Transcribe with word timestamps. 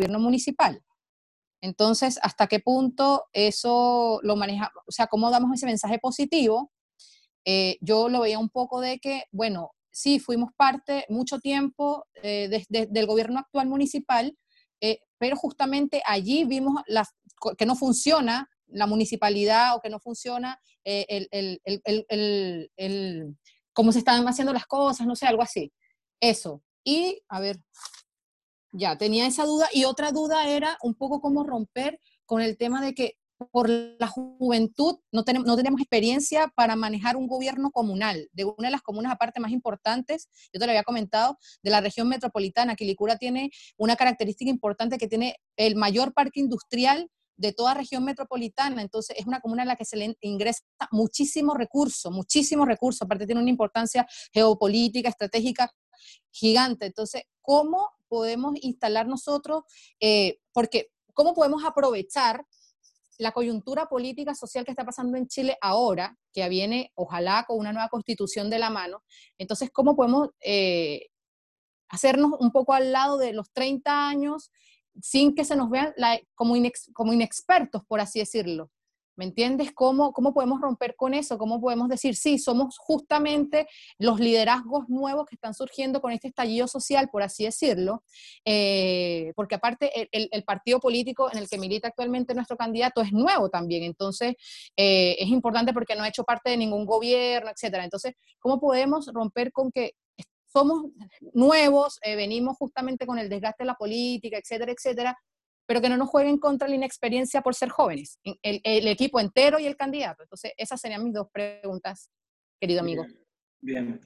gobierno 0.00 0.18
municipal. 0.18 0.82
Entonces, 1.62 2.18
¿hasta 2.22 2.46
qué 2.46 2.60
punto 2.60 3.24
eso 3.34 4.18
lo 4.22 4.34
maneja? 4.34 4.72
O 4.86 4.92
sea, 4.92 5.08
¿cómo 5.08 5.30
damos 5.30 5.54
ese 5.54 5.66
mensaje 5.66 5.98
positivo? 5.98 6.72
Eh, 7.44 7.76
yo 7.82 8.08
lo 8.08 8.20
veía 8.20 8.38
un 8.38 8.48
poco 8.48 8.80
de 8.80 8.98
que, 8.98 9.24
bueno, 9.30 9.72
sí, 9.90 10.20
fuimos 10.20 10.52
parte 10.56 11.04
mucho 11.10 11.38
tiempo 11.38 12.06
eh, 12.22 12.64
del 12.68 13.06
gobierno 13.06 13.40
actual 13.40 13.68
municipal, 13.68 14.34
eh, 14.80 15.00
pero 15.18 15.36
justamente 15.36 16.02
allí 16.06 16.44
vimos 16.44 16.82
que 17.58 17.66
no 17.66 17.76
funciona 17.76 18.48
la 18.68 18.86
municipalidad 18.86 19.76
o 19.76 19.80
que 19.80 19.90
no 19.90 20.00
funciona 20.00 20.58
el, 20.84 21.28
el, 21.30 23.36
cómo 23.74 23.92
se 23.92 23.98
están 23.98 24.26
haciendo 24.26 24.54
las 24.54 24.66
cosas, 24.66 25.06
no 25.06 25.14
sé, 25.14 25.26
algo 25.26 25.42
así. 25.42 25.70
Eso. 26.20 26.62
Y, 26.84 27.22
a 27.28 27.40
ver, 27.40 27.58
ya, 28.72 28.96
tenía 28.96 29.26
esa 29.26 29.44
duda. 29.44 29.68
Y 29.72 29.84
otra 29.84 30.12
duda 30.12 30.48
era 30.48 30.78
un 30.82 30.94
poco 30.94 31.20
cómo 31.20 31.44
romper 31.44 32.00
con 32.24 32.40
el 32.40 32.56
tema 32.56 32.82
de 32.82 32.94
que 32.94 33.16
por 33.52 33.70
la 33.70 34.06
juventud 34.06 34.98
no 35.12 35.24
tenemos, 35.24 35.46
no 35.46 35.56
tenemos 35.56 35.80
experiencia 35.80 36.52
para 36.54 36.76
manejar 36.76 37.16
un 37.16 37.26
gobierno 37.26 37.70
comunal, 37.70 38.28
de 38.32 38.44
una 38.44 38.68
de 38.68 38.70
las 38.70 38.82
comunas 38.82 39.12
aparte 39.12 39.40
más 39.40 39.50
importantes, 39.50 40.28
yo 40.52 40.60
te 40.60 40.66
lo 40.66 40.72
había 40.72 40.82
comentado, 40.82 41.38
de 41.62 41.70
la 41.70 41.80
región 41.80 42.08
metropolitana. 42.08 42.76
Quilicura 42.76 43.16
tiene 43.16 43.50
una 43.78 43.96
característica 43.96 44.50
importante 44.50 44.98
que 44.98 45.08
tiene 45.08 45.36
el 45.56 45.76
mayor 45.76 46.12
parque 46.12 46.40
industrial 46.40 47.08
de 47.36 47.54
toda 47.54 47.72
región 47.72 48.04
metropolitana, 48.04 48.82
entonces 48.82 49.16
es 49.18 49.26
una 49.26 49.40
comuna 49.40 49.62
en 49.62 49.68
la 49.68 49.76
que 49.76 49.86
se 49.86 49.96
le 49.96 50.14
ingresa 50.20 50.62
muchísimo 50.90 51.54
recurso, 51.54 52.10
muchísimo 52.10 52.66
recurso, 52.66 53.04
aparte 53.04 53.24
tiene 53.24 53.40
una 53.40 53.48
importancia 53.48 54.06
geopolítica, 54.30 55.08
estratégica 55.08 55.70
gigante. 56.30 56.84
Entonces, 56.84 57.22
¿cómo 57.40 57.88
podemos 58.10 58.54
instalar 58.60 59.06
nosotros? 59.06 59.62
Eh, 60.00 60.40
porque, 60.52 60.90
¿cómo 61.14 61.32
podemos 61.32 61.64
aprovechar 61.64 62.44
la 63.18 63.32
coyuntura 63.32 63.86
política 63.86 64.34
social 64.34 64.64
que 64.64 64.72
está 64.72 64.84
pasando 64.84 65.16
en 65.16 65.28
Chile 65.28 65.56
ahora, 65.60 66.18
que 66.32 66.46
viene, 66.48 66.92
ojalá, 66.94 67.44
con 67.46 67.58
una 67.58 67.72
nueva 67.72 67.88
constitución 67.88 68.50
de 68.50 68.58
la 68.58 68.68
mano? 68.68 69.04
Entonces, 69.38 69.70
¿cómo 69.70 69.94
podemos 69.94 70.30
eh, 70.40 71.06
hacernos 71.88 72.32
un 72.40 72.50
poco 72.50 72.74
al 72.74 72.92
lado 72.92 73.16
de 73.16 73.32
los 73.32 73.50
30 73.52 74.08
años 74.08 74.50
sin 75.00 75.34
que 75.34 75.44
se 75.44 75.56
nos 75.56 75.70
vean 75.70 75.94
como, 76.34 76.54
como 76.92 77.12
inexpertos, 77.12 77.84
por 77.86 78.00
así 78.00 78.18
decirlo? 78.18 78.70
¿Me 79.20 79.26
entiendes? 79.26 79.72
¿Cómo, 79.74 80.14
¿Cómo 80.14 80.32
podemos 80.32 80.62
romper 80.62 80.96
con 80.96 81.12
eso? 81.12 81.36
¿Cómo 81.36 81.60
podemos 81.60 81.90
decir, 81.90 82.16
sí, 82.16 82.38
somos 82.38 82.78
justamente 82.78 83.66
los 83.98 84.18
liderazgos 84.18 84.88
nuevos 84.88 85.26
que 85.26 85.34
están 85.34 85.52
surgiendo 85.52 86.00
con 86.00 86.12
este 86.12 86.28
estallido 86.28 86.66
social, 86.66 87.10
por 87.10 87.22
así 87.22 87.44
decirlo? 87.44 88.02
Eh, 88.46 89.34
porque 89.36 89.56
aparte 89.56 90.08
el, 90.10 90.44
partido 90.44 90.80
político 90.80 91.30
en 91.30 91.36
el 91.36 91.50
que 91.50 91.58
milita 91.58 91.88
actualmente 91.88 92.34
nuestro 92.34 92.56
candidato 92.56 93.02
es 93.02 93.12
nuevo 93.12 93.50
también, 93.50 93.82
entonces 93.82 94.36
eh, 94.74 95.16
es 95.18 95.28
importante 95.28 95.74
porque 95.74 95.94
no 95.96 96.02
ha 96.02 96.08
hecho 96.08 96.24
parte 96.24 96.48
de 96.48 96.56
ningún 96.56 96.86
gobierno, 96.86 97.50
etcétera. 97.50 97.84
Entonces, 97.84 98.14
¿cómo 98.38 98.58
podemos 98.58 99.06
romper 99.12 99.52
con 99.52 99.70
que 99.70 99.96
somos 100.50 100.86
nuevos, 101.34 101.98
eh, 102.02 102.16
venimos 102.16 102.56
justamente 102.56 103.06
con 103.06 103.18
el 103.18 103.28
desgaste 103.28 103.64
de 103.64 103.66
la 103.66 103.74
política, 103.74 104.38
etcétera, 104.38 104.72
etcétera, 104.72 105.18
pero 105.70 105.80
que 105.80 105.88
no 105.88 105.96
nos 105.96 106.08
jueguen 106.08 106.38
contra 106.38 106.66
la 106.66 106.74
inexperiencia 106.74 107.42
por 107.42 107.54
ser 107.54 107.68
jóvenes, 107.68 108.18
el, 108.24 108.88
equipo 108.88 109.20
entero 109.20 109.60
y 109.60 109.66
el 109.66 109.76
candidato. 109.76 110.24
Entonces, 110.24 110.52
esas 110.56 110.80
serían 110.80 111.04
mis 111.04 111.14
dos 111.14 111.28
preguntas, 111.32 112.10
querido 112.60 112.80
amigo. 112.80 113.06
Bien. 113.60 114.00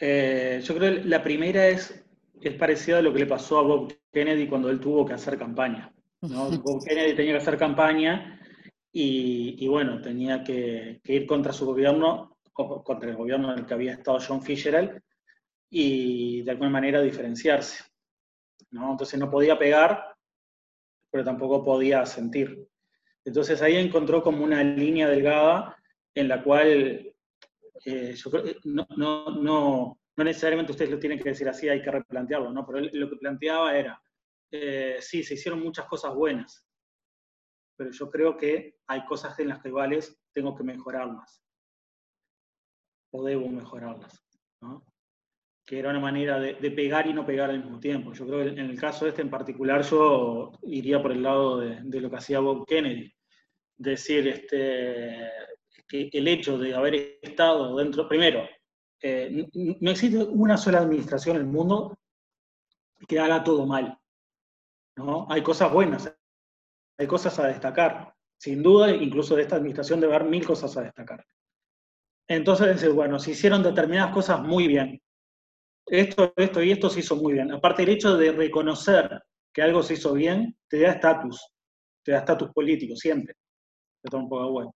Eh, 0.00 0.60
yo 0.60 0.74
creo 0.74 0.96
que 0.96 1.04
la 1.08 1.22
primera 1.22 1.68
es, 1.68 2.04
es 2.40 2.54
parecida 2.54 2.98
a 2.98 3.02
lo 3.02 3.12
que 3.12 3.20
le 3.20 3.26
pasó 3.26 3.60
a 3.60 3.62
Bob 3.62 3.96
Kennedy 4.12 4.48
cuando 4.48 4.70
él 4.70 4.80
tuvo 4.80 5.06
que 5.06 5.12
hacer 5.12 5.38
campaña. 5.38 5.94
Bob 6.20 6.84
Kennedy 6.84 7.14
tenía 7.14 7.34
que 7.34 7.42
hacer 7.42 7.58
campaña 7.58 8.40
y, 8.92 9.68
bueno, 9.68 10.00
tenía 10.00 10.42
que, 10.42 11.00
ir 11.04 11.26
contra 11.28 11.52
su 11.52 11.64
gobierno, 11.64 12.38
contra 12.52 13.08
el 13.08 13.14
gobierno 13.14 13.52
en 13.52 13.60
el 13.60 13.66
que 13.66 13.74
había 13.74 13.92
estado 13.92 14.18
John 14.18 14.42
Fitzgerald, 14.42 15.00
y 15.70 16.42
de 16.42 16.50
alguna 16.50 16.70
manera 16.70 17.00
diferenciarse. 17.00 17.84
¿no? 18.72 18.90
Entonces 18.90 19.20
no 19.20 19.30
podía 19.30 19.56
pegar 19.56 20.12
pero 21.12 21.22
tampoco 21.22 21.62
podía 21.62 22.04
sentir. 22.06 22.66
Entonces 23.24 23.60
ahí 23.60 23.76
encontró 23.76 24.22
como 24.22 24.42
una 24.42 24.64
línea 24.64 25.08
delgada 25.08 25.76
en 26.14 26.26
la 26.26 26.42
cual 26.42 27.14
eh, 27.84 28.14
que 28.14 28.56
no, 28.64 28.86
no, 28.96 29.26
no, 29.30 29.98
no, 30.16 30.24
necesariamente 30.24 30.72
ustedes 30.72 30.90
lo 30.90 30.98
tienen 30.98 31.18
que 31.18 31.28
decir 31.28 31.48
así, 31.48 31.68
hay 31.68 31.82
que 31.82 31.90
replantearlo, 31.90 32.50
¿no? 32.50 32.66
Pero 32.66 32.80
lo 32.80 33.10
que 33.10 33.16
planteaba 33.16 33.76
era, 33.76 34.02
eh, 34.50 34.96
sí, 35.00 35.22
se 35.22 35.34
hicieron 35.34 35.62
muchas 35.62 35.86
cosas 35.86 36.14
buenas, 36.14 36.66
pero 37.76 37.90
yo 37.90 38.10
creo 38.10 38.36
que 38.36 38.78
hay 38.86 39.04
cosas 39.04 39.38
en 39.38 39.48
las 39.48 39.60
que 39.60 39.68
iguales 39.68 40.18
tengo 40.32 40.56
que 40.56 40.64
mejorarlas, 40.64 41.44
o 43.12 43.22
debo 43.22 43.48
mejorarlas. 43.48 44.24
Que 45.64 45.78
era 45.78 45.90
una 45.90 46.00
manera 46.00 46.40
de, 46.40 46.54
pegar 46.70 47.06
y 47.06 47.12
no 47.12 47.24
pegar 47.24 47.50
al 47.50 47.62
mismo 47.62 47.78
tiempo. 47.78 48.12
Yo 48.12 48.26
creo 48.26 48.44
que 48.44 48.60
en 48.60 48.70
el 48.70 48.78
caso 48.78 49.06
este 49.06 49.22
en 49.22 49.30
particular 49.30 49.82
yo 49.82 50.52
iría 50.62 51.00
por 51.00 51.12
el 51.12 51.22
lado 51.22 51.58
de, 51.58 52.00
lo 52.00 52.10
que 52.10 52.16
hacía 52.16 52.40
Bob 52.40 52.66
Kennedy. 52.66 53.12
Decir, 53.76 54.28
este, 54.28 55.28
que 55.88 56.10
el 56.12 56.28
hecho 56.28 56.58
de 56.58 56.74
haber 56.74 57.18
estado 57.22 57.76
dentro, 57.76 58.08
primero, 58.08 58.46
eh, 59.00 59.48
no 59.52 59.90
existe 59.90 60.18
una 60.18 60.56
sola 60.56 60.78
administración 60.78 61.36
en 61.36 61.42
el 61.42 61.48
mundo 61.48 61.98
que 63.08 63.18
haga 63.18 63.42
todo 63.42 63.66
mal. 63.66 63.98
¿no? 64.96 65.26
Hay 65.28 65.42
cosas 65.42 65.72
buenas, 65.72 66.14
hay 66.98 67.06
cosas 67.06 67.38
a 67.38 67.48
destacar. 67.48 68.14
Sin 68.38 68.62
duda, 68.62 68.90
incluso 68.90 69.36
de 69.36 69.42
esta 69.42 69.56
administración 69.56 70.00
debe 70.00 70.14
haber 70.14 70.28
mil 70.28 70.44
cosas 70.46 70.76
a 70.76 70.82
destacar. 70.82 71.24
Entonces, 72.28 72.92
bueno, 72.94 73.18
se 73.18 73.32
hicieron 73.32 73.62
determinadas 73.62 74.14
cosas 74.14 74.40
muy 74.40 74.66
bien, 74.66 75.01
esto, 75.92 76.32
esto 76.36 76.62
y 76.62 76.72
esto 76.72 76.88
se 76.88 77.00
hizo 77.00 77.16
muy 77.16 77.34
bien. 77.34 77.52
Aparte, 77.52 77.82
el 77.82 77.90
hecho 77.90 78.16
de 78.16 78.32
reconocer 78.32 79.22
que 79.52 79.60
algo 79.60 79.82
se 79.82 79.94
hizo 79.94 80.14
bien, 80.14 80.56
te 80.66 80.80
da 80.80 80.92
estatus, 80.92 81.52
te 82.02 82.12
da 82.12 82.20
estatus 82.20 82.50
político, 82.50 82.96
siempre. 82.96 83.34
Te 84.02 84.10
da 84.10 84.22
un 84.22 84.28
poco 84.28 84.50
bueno. 84.50 84.74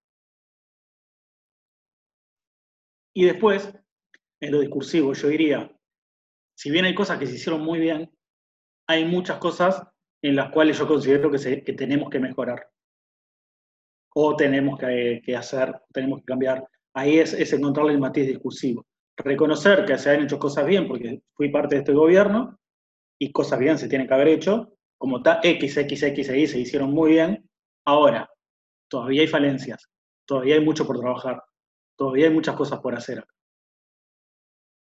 Y 3.14 3.24
después, 3.24 3.72
en 4.40 4.52
lo 4.52 4.60
discursivo, 4.60 5.14
yo 5.14 5.28
diría, 5.28 5.74
si 6.54 6.70
bien 6.70 6.84
hay 6.84 6.94
cosas 6.94 7.18
que 7.18 7.26
se 7.26 7.36
hicieron 7.36 7.62
muy 7.62 7.78
bien, 7.78 8.14
hay 8.86 9.06
muchas 9.06 9.38
cosas 9.38 9.82
en 10.22 10.36
las 10.36 10.50
cuales 10.50 10.78
yo 10.78 10.86
considero 10.86 11.30
que, 11.30 11.64
que 11.64 11.72
tenemos 11.72 12.10
que 12.10 12.20
mejorar. 12.20 12.68
O 14.14 14.36
tenemos 14.36 14.78
que, 14.78 15.22
que, 15.24 15.34
hacer, 15.34 15.80
tenemos 15.94 16.20
que 16.20 16.26
cambiar. 16.26 16.68
Ahí 16.92 17.18
es, 17.18 17.32
es 17.32 17.54
encontrar 17.54 17.88
el 17.88 17.98
matiz 17.98 18.26
discursivo 18.26 18.84
reconocer 19.16 19.84
que 19.84 19.98
se 19.98 20.10
han 20.10 20.22
hecho 20.22 20.38
cosas 20.38 20.66
bien, 20.66 20.86
porque 20.86 21.22
fui 21.34 21.50
parte 21.50 21.76
de 21.76 21.80
este 21.80 21.92
gobierno, 21.92 22.58
y 23.18 23.32
cosas 23.32 23.58
bien 23.58 23.78
se 23.78 23.88
tienen 23.88 24.06
que 24.06 24.14
haber 24.14 24.28
hecho, 24.28 24.76
como 24.98 25.22
X, 25.42 25.76
X, 25.76 26.02
X, 26.02 26.28
Y 26.30 26.46
se 26.46 26.58
hicieron 26.58 26.90
muy 26.90 27.12
bien. 27.12 27.48
Ahora, 27.86 28.28
todavía 28.88 29.22
hay 29.22 29.28
falencias, 29.28 29.88
todavía 30.26 30.56
hay 30.56 30.64
mucho 30.64 30.86
por 30.86 30.98
trabajar, 30.98 31.42
todavía 31.96 32.26
hay 32.26 32.32
muchas 32.32 32.56
cosas 32.56 32.80
por 32.80 32.94
hacer. 32.94 33.24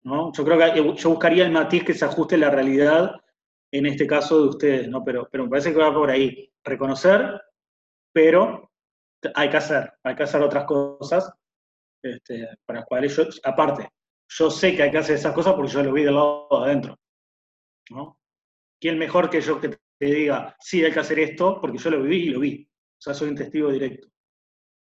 ¿No? 0.04 0.32
Yo 0.32 0.44
creo 0.44 0.58
que 0.58 1.00
yo 1.00 1.10
buscaría 1.10 1.44
el 1.44 1.52
matiz 1.52 1.84
que 1.84 1.94
se 1.94 2.04
ajuste 2.04 2.36
a 2.36 2.38
la 2.38 2.50
realidad, 2.50 3.12
en 3.72 3.86
este 3.86 4.06
caso 4.06 4.40
de 4.40 4.48
ustedes, 4.48 4.88
¿no? 4.88 5.04
pero, 5.04 5.28
pero 5.30 5.44
me 5.44 5.50
parece 5.50 5.72
que 5.72 5.78
va 5.78 5.92
por 5.92 6.10
ahí. 6.10 6.52
Reconocer, 6.62 7.40
pero 8.12 8.70
hay 9.34 9.50
que 9.50 9.56
hacer, 9.56 9.92
hay 10.02 10.14
que 10.14 10.22
hacer 10.22 10.42
otras 10.42 10.64
cosas 10.64 11.32
este, 12.02 12.48
para 12.64 12.80
las 12.80 12.88
cuales 12.88 13.16
yo, 13.16 13.24
aparte, 13.42 13.88
yo 14.28 14.50
sé 14.50 14.74
que 14.74 14.82
hay 14.82 14.90
que 14.90 14.98
hacer 14.98 15.16
esas 15.16 15.32
cosas 15.32 15.54
porque 15.54 15.70
yo 15.70 15.82
lo 15.82 15.92
vi 15.92 16.02
del 16.02 16.14
lado 16.14 16.48
de 16.50 16.64
adentro. 16.64 16.98
¿no? 17.90 18.18
¿Quién 18.80 18.98
mejor 18.98 19.30
que 19.30 19.40
yo 19.40 19.60
que 19.60 19.78
te 19.98 20.06
diga, 20.06 20.56
sí, 20.60 20.84
hay 20.84 20.92
que 20.92 21.00
hacer 21.00 21.18
esto, 21.18 21.60
porque 21.60 21.78
yo 21.78 21.90
lo 21.90 22.02
viví 22.02 22.26
y 22.26 22.30
lo 22.30 22.40
vi? 22.40 22.68
O 22.68 23.00
sea, 23.00 23.14
soy 23.14 23.28
un 23.28 23.36
testigo 23.36 23.70
directo. 23.70 24.08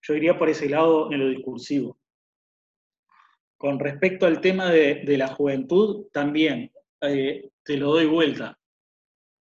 Yo 0.01 0.13
iría 0.15 0.37
por 0.37 0.49
ese 0.49 0.69
lado 0.69 1.11
en 1.11 1.19
lo 1.19 1.29
discursivo. 1.29 1.97
Con 3.57 3.79
respecto 3.79 4.25
al 4.25 4.41
tema 4.41 4.69
de, 4.69 5.03
la 5.17 5.27
juventud, 5.27 6.07
también 6.11 6.71
eh, 7.01 7.49
te 7.63 7.77
lo 7.77 7.91
doy 7.91 8.05
vuelta. 8.05 8.57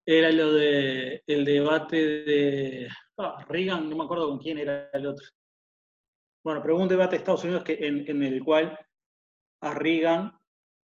Era 0.06 0.30
lo 0.30 0.52
de 0.52 1.22
el 1.26 1.44
debate 1.44 1.96
de 1.96 2.88
ah, 3.18 3.44
Reagan, 3.48 3.88
no 3.88 3.96
me 3.96 4.04
acuerdo 4.04 4.28
con 4.28 4.38
quién 4.38 4.58
era 4.58 4.90
el 4.92 5.06
otro. 5.06 5.26
Bueno, 6.44 6.60
pero 6.62 6.76
un 6.76 6.88
debate 6.88 7.12
de 7.12 7.16
Estados 7.18 7.44
Unidos 7.44 7.64
que, 7.64 7.74
en 7.80 8.22
el 8.22 8.44
cual 8.44 8.78
a 9.64 9.75
Reagan 9.75 10.32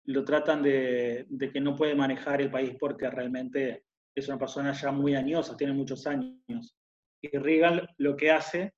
lo 0.05 0.25
tratan 0.25 0.63
de, 0.63 1.27
que 1.53 1.61
no 1.61 1.75
puede 1.75 1.95
manejar 1.95 2.41
el 2.41 2.51
país 2.51 2.77
porque 2.79 3.11
realmente 3.11 3.85
es 4.15 4.29
una 4.29 4.39
persona 4.39 4.73
ya 4.73 4.93
muy 4.93 5.15
añosa, 5.15 5.57
tiene 5.57 5.73
muchos 5.73 6.07
años. 6.07 6.77
Y 7.21 7.37
Reagan 7.37 7.89
lo 7.99 8.17
que 8.17 8.31
hace, 8.31 8.75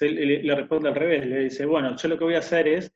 le, 0.00 0.54
responde 0.54 0.88
al 0.88 0.94
revés, 0.94 1.26
le 1.26 1.40
dice, 1.44 1.66
bueno, 1.66 1.96
yo 1.96 2.08
lo 2.08 2.16
que 2.16 2.24
voy 2.24 2.34
a 2.34 2.40
hacer 2.40 2.68
es 2.68 2.92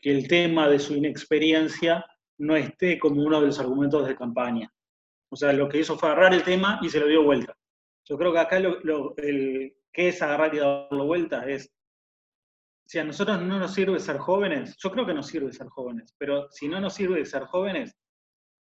que 0.00 0.10
el 0.10 0.28
tema 0.28 0.68
de 0.68 0.78
su 0.78 0.94
inexperiencia 0.94 2.04
no 2.38 2.56
esté 2.56 2.98
como 2.98 3.22
uno 3.22 3.40
de 3.40 3.46
los 3.46 3.58
argumentos 3.58 4.06
de 4.06 4.16
campaña. 4.16 4.70
O 5.30 5.36
sea, 5.36 5.52
lo 5.52 5.68
que 5.68 5.78
hizo 5.78 5.98
fue 5.98 6.10
agarrar 6.10 6.34
el 6.34 6.42
tema 6.42 6.78
y 6.82 6.88
se 6.88 7.00
lo 7.00 7.08
dio 7.08 7.24
vuelta. 7.24 7.56
Yo 8.04 8.18
creo 8.18 8.32
que 8.32 8.38
acá 8.38 8.60
lo, 8.60 9.16
el, 9.16 9.74
¿qué 9.92 10.08
es 10.08 10.20
agarrar 10.20 10.54
y 10.54 10.58
darlo 10.58 11.06
vuelta? 11.06 11.48
Es, 11.48 11.72
si 12.86 12.98
a 12.98 13.04
nosotros 13.04 13.40
no 13.42 13.58
nos 13.58 13.74
sirve 13.74 13.98
ser 13.98 14.18
jóvenes, 14.18 14.76
yo 14.82 14.90
creo 14.90 15.06
que 15.06 15.14
nos 15.14 15.26
sirve 15.26 15.52
ser 15.52 15.68
jóvenes, 15.68 16.14
pero 16.18 16.48
si 16.50 16.68
no 16.68 16.80
nos 16.80 16.94
sirve 16.94 17.24
ser 17.24 17.44
jóvenes, 17.44 17.96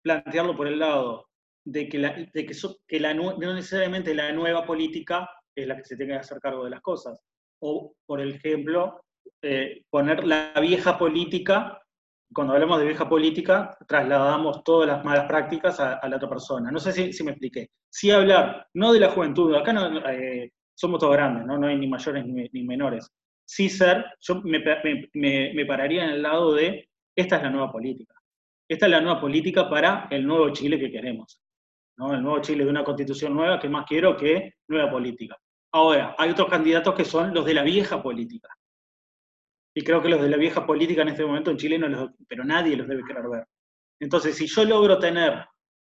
plantearlo 0.03 0.55
por 0.55 0.67
el 0.67 0.79
lado 0.79 1.27
de 1.65 1.87
que, 1.87 1.99
la, 1.99 2.15
de 2.33 2.45
que, 2.45 2.55
que 2.87 2.99
la, 2.99 3.13
no 3.13 3.37
necesariamente 3.37 4.13
la 4.13 4.31
nueva 4.31 4.65
política 4.65 5.29
es 5.55 5.67
la 5.67 5.77
que 5.77 5.85
se 5.85 5.95
tenga 5.95 6.15
que 6.15 6.21
hacer 6.21 6.39
cargo 6.39 6.63
de 6.63 6.71
las 6.71 6.81
cosas. 6.81 7.17
O, 7.61 7.93
por 8.05 8.21
ejemplo, 8.21 9.01
eh, 9.41 9.83
poner 9.89 10.25
la 10.25 10.53
vieja 10.59 10.97
política, 10.97 11.79
cuando 12.33 12.53
hablamos 12.53 12.79
de 12.79 12.85
vieja 12.85 13.07
política, 13.07 13.77
trasladamos 13.87 14.63
todas 14.63 14.87
las 14.87 15.03
malas 15.03 15.25
prácticas 15.25 15.79
a, 15.79 16.07
la 16.07 16.15
otra 16.15 16.29
persona. 16.29 16.71
No 16.71 16.79
sé 16.79 17.11
si, 17.11 17.23
me 17.23 17.31
expliqué. 17.31 17.69
Sí 17.89 18.09
hablar, 18.09 18.67
no 18.73 18.93
de 18.93 18.99
la 18.99 19.11
juventud, 19.11 19.53
acá 19.53 19.73
no, 19.73 19.97
eh, 20.09 20.51
somos 20.73 20.99
todos 20.99 21.13
grandes, 21.13 21.45
¿no? 21.45 21.57
no 21.57 21.67
hay 21.67 21.77
ni 21.77 21.87
mayores 21.87 22.25
ni, 22.25 22.63
menores. 22.63 23.09
Sí 23.51 23.67
ser, 23.67 24.05
yo 24.21 24.41
me, 24.45 24.61
pararía 25.65 26.05
en 26.05 26.11
el 26.11 26.21
lado 26.21 26.53
de, 26.53 26.89
esta 27.13 27.35
es 27.35 27.43
la 27.43 27.49
nueva 27.49 27.69
política. 27.69 28.13
Esta 28.65 28.85
es 28.85 28.91
la 28.93 29.01
nueva 29.01 29.19
política 29.19 29.69
para 29.69 30.07
el 30.09 30.25
nuevo 30.25 30.51
Chile 30.51 30.79
que 30.79 30.89
queremos. 30.89 31.41
¿no? 31.97 32.13
El 32.13 32.23
nuevo 32.23 32.39
Chile 32.39 32.63
de 32.63 32.69
una 32.69 32.85
constitución 32.85 33.33
nueva, 33.35 33.59
que 33.59 33.67
más 33.67 33.85
quiero 33.85 34.15
que 34.15 34.53
nueva 34.69 34.89
política. 34.89 35.37
Ahora, 35.73 36.15
hay 36.17 36.29
otros 36.29 36.47
candidatos 36.47 36.95
que 36.95 37.03
son 37.03 37.33
los 37.33 37.45
de 37.45 37.53
la 37.53 37.63
vieja 37.63 38.01
política. 38.01 38.47
Y 39.75 39.83
creo 39.83 40.01
que 40.01 40.07
los 40.07 40.21
de 40.21 40.29
la 40.29 40.37
vieja 40.37 40.65
política 40.65 41.01
en 41.01 41.09
este 41.09 41.25
momento 41.25 41.51
en 41.51 41.57
Chile 41.57 41.77
no 41.77 41.89
los, 41.89 42.09
pero 42.29 42.45
nadie 42.45 42.77
los 42.77 42.87
debe 42.87 43.03
querer 43.03 43.27
ver. 43.27 43.45
Entonces, 43.99 44.37
si 44.37 44.47
yo 44.47 44.63
logro 44.63 44.97
tener 44.97 45.45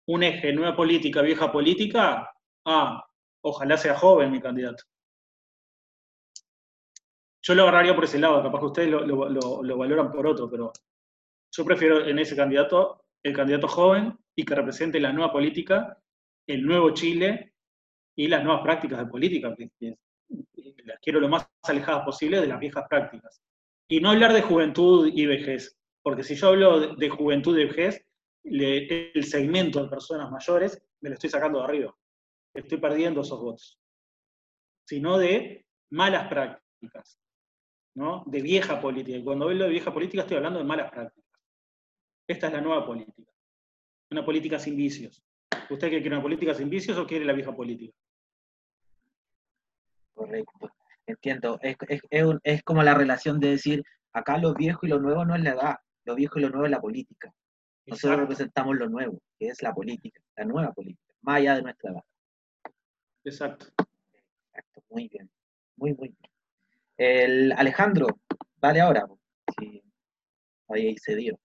un 0.09 0.23
eje 0.23 0.53
nueva 0.53 0.77
política, 0.77 1.23
vieja 1.23 1.51
política, 1.51 2.31
ah, 2.67 3.03
ojalá 3.41 3.79
sea 3.79 3.95
joven 3.95 4.31
mi 4.31 4.41
candidato. 4.43 4.85
Yo 7.47 7.55
lo 7.55 7.63
agarraría 7.63 7.95
por 7.95 8.05
ese 8.05 8.19
lado, 8.19 8.43
capaz 8.43 8.59
que 8.59 8.65
ustedes 8.65 8.91
lo 8.91 9.77
valoran 9.77 10.11
por 10.11 10.27
otro, 10.27 10.51
pero 10.51 10.73
yo 11.53 11.65
prefiero 11.65 12.07
en 12.07 12.19
ese 12.19 12.35
candidato 12.35 13.05
el 13.23 13.35
candidato 13.35 13.69
joven 13.69 14.19
y 14.35 14.45
que 14.45 14.55
represente 14.55 14.99
la 14.99 15.13
nueva 15.13 15.31
política, 15.31 15.99
el 16.47 16.65
nuevo 16.65 16.91
Chile 16.93 17.55
y 18.17 18.29
las 18.29 18.43
nuevas 18.43 18.63
prácticas 18.63 18.99
de 18.99 19.07
política, 19.07 19.55
que, 19.55 19.99
las 20.85 20.99
quiero 21.01 21.21
lo 21.21 21.29
más 21.29 21.47
alejadas 21.63 22.05
posible 22.05 22.41
de 22.41 22.47
las 22.47 22.59
viejas 22.59 22.85
prácticas. 22.89 23.43
Y 23.89 24.01
no 24.01 24.11
hablar 24.11 24.33
de 24.33 24.43
juventud 24.43 25.11
y 25.13 25.27
vejez, 25.27 25.79
porque 26.03 26.23
si 26.23 26.35
yo 26.37 26.49
hablo 26.49 26.95
de, 26.97 27.09
juventud 27.11 27.59
y 27.59 27.67
vejez, 27.67 28.07
el 28.43 29.25
segmento 29.25 29.83
de 29.83 29.91
personas 29.91 30.31
mayores 30.31 30.83
me 31.01 31.11
lo 31.11 31.15
estoy 31.15 31.31
sacando 31.31 31.59
de 31.59 31.65
arriba. 31.65 31.97
Estoy 32.55 32.79
perdiendo 32.79 33.21
esos 33.21 33.41
votos. 33.41 33.79
Sino 34.87 35.19
de 35.19 35.67
malas 35.91 36.29
prácticas, 36.29 37.19
¿no? 37.95 38.25
de 38.27 38.43
vieja 38.43 38.81
política. 38.81 39.19
Y 39.19 39.25
cuando 39.25 39.47
hablo 39.49 39.65
de 39.65 39.71
vieja 39.71 39.93
política 39.93 40.23
estoy 40.23 40.37
hablando 40.37 40.59
de 40.59 40.65
malas 40.65 40.91
prácticas. 40.91 41.31
Esta 42.27 42.47
es 42.49 42.53
la 42.53 42.61
nueva 42.61 42.87
política. 42.87 43.31
Una 44.11 44.25
política 44.25 44.59
sin 44.59 44.77
vicios. 44.77 45.23
¿Usted 45.71 45.89
quiere 45.89 46.09
una 46.09 46.23
política 46.23 46.55
sin 46.55 46.69
vicios 46.69 46.99
o 46.99 47.07
quiere 47.07 47.25
la 47.25 47.33
vieja 47.33 47.55
política? 47.55 47.97
Correcto. 50.15 50.71
Entiendo. 51.07 51.59
Es, 51.61 52.63
como 52.63 52.83
la 52.83 52.95
relación 52.95 53.41
de 53.41 53.51
decir, 53.51 53.83
acá 54.13 54.39
lo 54.39 54.55
viejo 54.55 54.87
y 54.87 54.89
lo 54.89 55.01
nuevo 55.01 55.25
no 55.25 55.35
es 55.35 55.43
la 55.43 55.51
edad, 55.51 55.77
lo 56.05 56.15
viejo 56.15 56.39
y 56.39 56.43
lo 56.43 56.51
nuevo 56.51 56.65
es 56.65 56.71
la 56.71 56.81
política. 56.81 57.33
Nosotros 57.87 58.21
representamos 58.21 58.77
lo 58.77 58.89
nuevo, 58.89 59.21
que 59.39 59.49
es 59.49 59.63
la 59.63 59.75
política, 59.75 60.21
la 60.37 60.45
nueva 60.47 60.73
política, 60.73 61.15
más 61.21 61.37
allá 61.37 61.57
de 61.57 61.63
nuestra 61.63 61.91
edad. 61.91 62.05
Exacto. 63.25 63.67
Exacto, 63.77 64.83
muy 64.89 65.09
bien. 65.09 65.31
Muy, 65.77 65.93
muy 65.93 66.09
bien. 66.09 66.34
El 66.97 67.53
Alejandro, 67.53 68.07
dale 68.61 68.81
ahora. 68.81 69.07
Si 69.59 69.83
ahí 70.69 70.97
se 70.99 71.17
dio. 71.17 71.39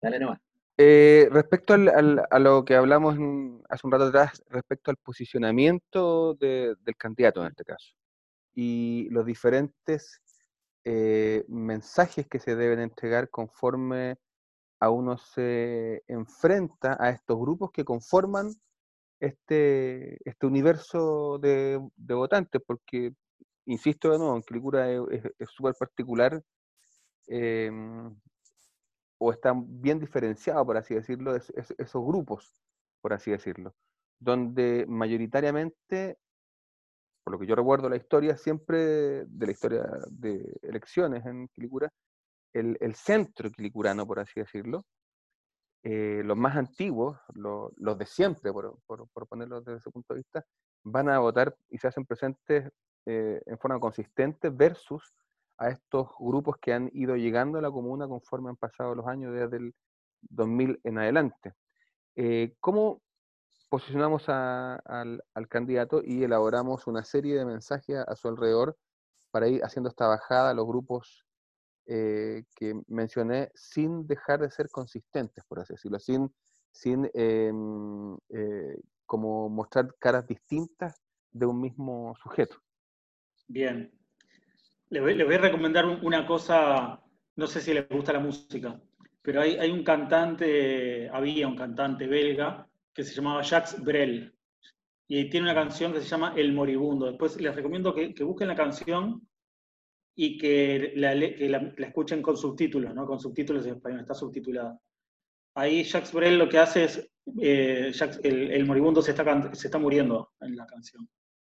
Dale 0.00 0.18
nomás. 0.18 0.40
Eh, 0.80 1.28
respecto 1.32 1.74
a 1.74 2.38
lo 2.38 2.64
que 2.64 2.76
hablamos 2.76 3.14
hace 3.68 3.86
un 3.86 3.92
rato 3.92 4.04
atrás, 4.04 4.44
respecto 4.48 4.92
al 4.92 4.96
posicionamiento 4.96 6.34
del 6.34 6.96
candidato 6.96 7.42
en 7.42 7.48
este 7.48 7.64
caso, 7.64 7.94
y 8.54 9.08
los 9.10 9.26
diferentes 9.26 10.20
eh, 10.84 11.44
mensajes 11.48 12.28
que 12.28 12.38
se 12.38 12.54
deben 12.54 12.78
entregar 12.78 13.28
conforme 13.28 14.18
a 14.80 14.90
uno 14.90 15.18
se 15.18 16.04
enfrenta 16.06 16.96
a 17.00 17.10
estos 17.10 17.38
grupos 17.38 17.72
que 17.72 17.84
conforman 17.84 18.54
este, 19.20 20.18
este 20.28 20.46
universo 20.46 21.38
de, 21.38 21.80
votantes, 21.96 22.62
porque, 22.64 23.12
insisto 23.68 24.10
de 24.10 24.18
nuevo, 24.18 24.36
en 24.36 24.42
Quilicura 24.42 24.90
es 24.90 25.50
súper 25.50 25.74
particular 25.74 26.42
em, 27.26 28.14
o 29.18 29.32
están 29.32 29.64
bien 29.80 29.98
diferenciados, 29.98 30.64
por 30.64 30.76
así 30.76 30.94
decirlo, 30.94 31.36
esos 31.36 32.04
grupos, 32.04 32.62
por 33.00 33.12
así 33.12 33.30
decirlo, 33.30 33.74
donde 34.18 34.86
mayoritariamente, 34.88 36.18
por 37.22 37.34
lo 37.34 37.38
que 37.38 37.46
yo 37.46 37.54
recuerdo 37.54 37.88
la 37.88 37.96
historia, 37.96 38.36
siempre 38.36 39.26
de 39.26 39.46
la 39.46 39.52
historia 39.52 39.82
de 40.10 40.58
elecciones 40.62 41.26
en 41.26 41.48
Quilicura, 41.48 41.90
el, 42.54 42.94
centro 42.94 43.50
quilicurano, 43.50 44.06
por 44.06 44.18
así 44.18 44.40
decirlo, 44.40 44.86
eh, 45.82 46.22
los 46.24 46.36
más 46.36 46.56
antiguos, 46.56 47.18
los 47.34 47.98
de 47.98 48.06
siempre, 48.06 48.50
por, 48.52 49.28
ponerlo 49.28 49.60
desde 49.60 49.78
ese 49.78 49.90
punto 49.90 50.14
de 50.14 50.20
vista, 50.20 50.44
van 50.84 51.10
a 51.10 51.18
votar 51.18 51.54
y 51.68 51.78
se 51.78 51.88
hacen 51.88 52.06
presentes 52.06 52.70
eh, 53.08 53.40
en 53.46 53.58
forma 53.58 53.80
consistente 53.80 54.50
versus 54.50 55.14
a 55.56 55.70
estos 55.70 56.08
grupos 56.20 56.58
que 56.60 56.74
han 56.74 56.90
ido 56.92 57.16
llegando 57.16 57.58
a 57.58 57.62
la 57.62 57.70
comuna 57.70 58.06
conforme 58.06 58.50
han 58.50 58.56
pasado 58.56 58.94
los 58.94 59.06
años 59.06 59.32
desde 59.32 59.56
el 59.56 59.74
2000 60.20 60.78
en 60.84 60.98
adelante. 60.98 61.54
Eh, 62.16 62.54
¿Cómo 62.60 63.00
posicionamos 63.70 64.28
al, 64.28 65.22
candidato 65.48 66.02
y 66.04 66.22
elaboramos 66.22 66.86
una 66.86 67.02
serie 67.02 67.36
de 67.36 67.46
mensajes 67.46 67.96
a, 68.06 68.14
su 68.14 68.28
alrededor 68.28 68.76
para 69.30 69.48
ir 69.48 69.64
haciendo 69.64 69.88
esta 69.88 70.06
bajada 70.06 70.50
a 70.50 70.54
los 70.54 70.66
grupos 70.66 71.24
eh, 71.86 72.44
que 72.54 72.78
mencioné 72.88 73.50
sin 73.54 74.06
dejar 74.06 74.40
de 74.40 74.50
ser 74.50 74.68
consistentes, 74.68 75.44
por 75.48 75.60
así 75.60 75.72
decirlo, 75.72 75.98
sin, 75.98 76.30
sin 76.72 77.10
em, 77.14 78.18
eh, 78.28 78.78
como 79.06 79.48
mostrar 79.48 79.94
caras 79.98 80.26
distintas 80.26 81.00
de 81.30 81.46
un 81.46 81.58
mismo 81.58 82.14
sujeto? 82.22 82.58
Bien, 83.48 83.90
le 84.90 85.00
voy, 85.00 85.34
a 85.34 85.38
recomendar 85.38 85.86
una 85.86 86.26
cosa, 86.26 87.02
no 87.36 87.46
sé 87.46 87.62
si 87.62 87.72
les 87.72 87.88
gusta 87.88 88.12
la 88.12 88.20
música, 88.20 88.78
pero 89.22 89.40
hay, 89.40 89.70
un 89.70 89.82
cantante, 89.82 91.08
había 91.08 91.48
un 91.48 91.56
cantante 91.56 92.06
belga 92.06 92.68
que 92.92 93.04
se 93.04 93.14
llamaba 93.14 93.42
Jacques 93.42 93.82
Brel, 93.82 94.34
y 95.06 95.30
tiene 95.30 95.46
una 95.46 95.54
canción 95.54 95.94
que 95.94 96.02
se 96.02 96.06
llama 96.08 96.34
El 96.36 96.52
Moribundo. 96.52 97.06
Después 97.06 97.40
les 97.40 97.54
recomiendo 97.54 97.94
que, 97.94 98.12
busquen 98.22 98.48
la 98.48 98.54
canción 98.54 99.26
y 100.14 100.36
que, 100.36 100.92
la, 100.96 101.12
escuchen 101.14 102.20
con 102.20 102.36
subtítulos, 102.36 102.94
¿no? 102.94 103.06
Con 103.06 103.18
subtítulos 103.18 103.64
en 103.64 103.76
español, 103.76 104.00
está 104.00 104.12
subtitulada. 104.12 104.78
Ahí 105.54 105.84
Jacques 105.84 106.12
Brel 106.12 106.38
lo 106.38 106.50
que 106.50 106.58
hace 106.58 106.84
es, 106.84 107.10
eh, 107.40 107.92
el, 108.22 108.66
moribundo 108.66 109.00
se 109.00 109.12
está, 109.12 109.54
se 109.54 109.68
está 109.68 109.78
muriendo 109.78 110.32
en 110.40 110.54
la 110.54 110.66
canción. 110.66 111.08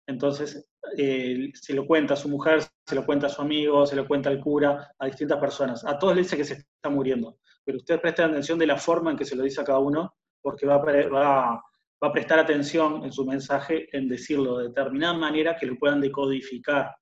Entonces, 0.10 0.68
eh, 0.98 1.52
se 1.54 1.74
lo 1.76 1.86
cuenta 1.86 2.16
a 2.16 2.18
su 2.18 2.30
mujer, 2.30 2.64
se 2.84 2.96
lo 2.96 3.06
cuenta 3.06 3.28
a 3.28 3.30
su 3.30 3.44
amigo, 3.44 3.86
se 3.86 3.96
lo 3.96 4.08
cuenta 4.08 4.32
al 4.32 4.40
cura, 4.40 4.92
a 4.98 5.06
distintas 5.06 5.40
personas. 5.40 5.86
A 5.86 6.00
todos 6.00 6.16
les 6.16 6.26
dice 6.26 6.38
que 6.38 6.46
se 6.46 6.54
está 6.56 6.90
muriendo, 6.90 7.38
pero 7.64 7.78
ustedes 7.78 8.02
presten 8.02 8.32
atención 8.32 8.58
de 8.58 8.66
la 8.66 8.78
forma 8.78 9.12
en 9.12 9.18
que 9.18 9.26
se 9.26 9.36
lo 9.36 9.44
dice 9.44 9.62
a 9.62 9.64
cada 9.64 9.78
uno, 9.78 10.16
porque 10.42 10.66
va 10.66 10.82
a, 10.82 12.12
prestar 12.12 12.40
atención 12.40 13.04
en 13.04 13.12
su 13.12 13.24
mensaje 13.24 13.88
en 13.96 14.10
decirlo 14.10 14.58
de 14.58 14.70
determinada 14.70 15.14
manera 15.14 15.56
que 15.56 15.68
lo 15.68 15.78
puedan 15.78 16.02
decodificar. 16.02 16.96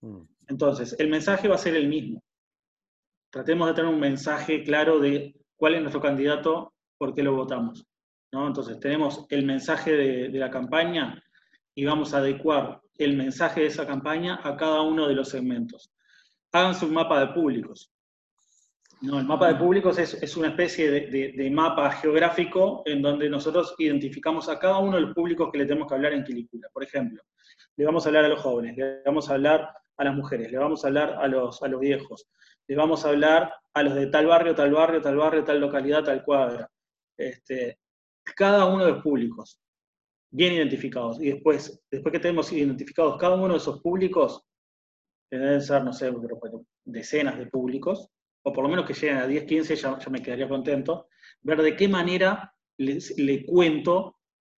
Mm. 0.00 0.22
Entonces, 0.48 0.96
el 0.98 1.08
mensaje 1.10 1.46
va 1.46 1.54
a 1.54 1.58
ser 1.58 1.76
el 1.76 1.86
mismo. 1.86 2.24
Tratemos 3.30 3.68
de 3.68 3.74
tener 3.74 3.94
un 3.94 4.00
mensaje 4.00 4.64
claro 4.64 4.98
de 4.98 5.36
cuál 5.54 5.76
es 5.76 5.80
nuestro 5.80 6.00
candidato, 6.00 6.74
por 6.98 7.14
qué 7.14 7.22
lo 7.22 7.36
votamos. 7.36 7.86
Entonces, 8.32 8.80
tenemos 8.80 9.26
el 9.28 9.46
mensaje 9.46 9.92
de 9.92 10.38
la 10.38 10.50
campaña, 10.50 11.22
y 11.80 11.84
vamos 11.86 12.12
a 12.12 12.18
adecuar 12.18 12.78
el 12.98 13.16
mensaje 13.16 13.62
de 13.62 13.68
esa 13.68 13.86
campaña 13.86 14.38
a 14.44 14.54
cada 14.54 14.82
uno 14.82 15.08
de 15.08 15.14
los 15.14 15.30
segmentos. 15.30 15.90
Háganse 16.52 16.84
un 16.84 16.92
mapa 16.92 17.18
de 17.20 17.28
públicos. 17.28 17.90
No, 19.00 19.18
el 19.18 19.24
mapa 19.24 19.48
de 19.48 19.54
públicos 19.54 19.96
es, 19.96 20.36
una 20.36 20.48
especie 20.48 20.90
de, 20.90 21.50
mapa 21.50 21.90
geográfico 21.92 22.82
en 22.84 23.00
donde 23.00 23.30
nosotros 23.30 23.74
identificamos 23.78 24.50
a 24.50 24.58
cada 24.58 24.76
uno 24.76 24.96
de 24.96 25.04
los 25.04 25.14
públicos 25.14 25.48
que 25.50 25.56
le 25.56 25.64
tenemos 25.64 25.88
que 25.88 25.94
hablar 25.94 26.12
en 26.12 26.22
Quilicura. 26.22 26.68
Por 26.70 26.84
ejemplo, 26.84 27.22
le 27.78 27.86
vamos 27.86 28.04
a 28.04 28.10
hablar 28.10 28.26
a 28.26 28.28
los 28.28 28.42
jóvenes, 28.42 28.76
le 28.76 29.00
vamos 29.06 29.30
a 29.30 29.32
hablar 29.32 29.72
a 29.96 30.04
las 30.04 30.14
mujeres, 30.14 30.52
le 30.52 30.58
vamos 30.58 30.84
a 30.84 30.88
hablar 30.88 31.14
a 31.18 31.26
los, 31.28 31.62
a 31.62 31.68
los 31.68 31.80
viejos, 31.80 32.28
le 32.68 32.76
vamos 32.76 33.06
a 33.06 33.08
hablar 33.08 33.54
a 33.72 33.82
los 33.82 33.94
de 33.94 34.08
tal 34.08 34.26
barrio, 34.26 34.54
tal 34.54 34.72
barrio, 34.72 35.00
tal 35.00 35.16
barrio, 35.16 35.44
tal 35.44 35.60
localidad, 35.60 36.04
tal 36.04 36.22
cuadra. 36.24 36.70
Este, 37.16 37.78
cada 38.36 38.66
uno 38.66 38.84
de 38.84 38.92
los 38.92 39.02
públicos, 39.02 39.58
bien 40.30 40.54
identificados. 40.54 41.20
Y 41.20 41.32
después, 41.32 41.82
después 41.90 42.12
que 42.12 42.20
tenemos 42.20 42.52
identificados 42.52 43.16
cada 43.18 43.34
uno 43.34 43.54
de 43.54 43.58
esos 43.58 43.80
públicos, 43.80 44.42
deben 45.30 45.60
ser, 45.60 45.84
no 45.84 45.92
sé, 45.92 46.12
decenas 46.84 47.38
de 47.38 47.46
públicos, 47.46 48.08
o 48.42 48.52
por 48.52 48.64
lo 48.64 48.70
menos 48.70 48.86
que 48.86 48.94
lleguen 48.94 49.18
a 49.18 49.26
10, 49.26 49.44
15, 49.44 49.76
ya, 49.76 49.98
ya 49.98 50.10
me 50.10 50.22
quedaría 50.22 50.48
contento, 50.48 51.08
ver 51.42 51.62
de 51.62 51.76
qué 51.76 51.88
manera 51.88 52.52
les, 52.78 53.16
le 53.18 53.44
cuento, 53.44 54.16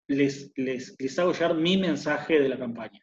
les, 0.08 0.52
les, 0.56 0.96
les 1.00 1.20
hago 1.20 1.34
llegar 1.34 1.56
mi 1.56 1.78
mensaje 1.78 2.40
de 2.40 2.50
la 2.50 2.58
campaña. 2.58 3.02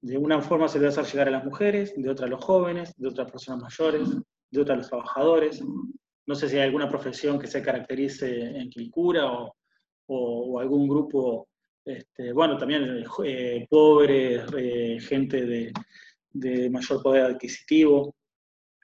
De 0.00 0.16
una 0.16 0.40
forma 0.40 0.68
se 0.68 0.78
debe 0.78 0.90
hacer 0.90 1.04
llegar 1.06 1.26
a 1.26 1.32
las 1.32 1.44
mujeres, 1.44 1.92
de 1.96 2.08
otra 2.08 2.26
a 2.26 2.28
los 2.28 2.44
jóvenes, 2.44 2.94
de 2.96 3.08
otras 3.08 3.28
personas 3.32 3.62
mayores, 3.62 4.08
de 4.50 4.60
otra 4.60 4.74
a 4.74 4.76
los 4.76 4.88
trabajadores. 4.88 5.60
No 6.24 6.34
sé 6.36 6.48
si 6.48 6.56
hay 6.56 6.62
alguna 6.62 6.88
profesión 6.88 7.36
que 7.36 7.48
se 7.48 7.60
caracterice 7.62 8.40
en 8.40 8.70
Quilcura 8.70 9.32
o, 9.32 9.56
o, 10.08 10.58
algún 10.60 10.88
grupo, 10.88 11.48
este, 11.84 12.32
bueno, 12.32 12.56
también 12.56 13.04
eh, 13.24 13.66
pobres, 13.68 14.42
eh, 14.56 14.98
gente 15.00 15.44
de, 15.44 15.72
de, 16.32 16.70
mayor 16.70 17.02
poder 17.02 17.24
adquisitivo. 17.24 18.14